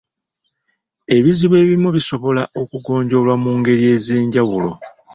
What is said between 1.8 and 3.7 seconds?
bisobola okugonjoolwa mu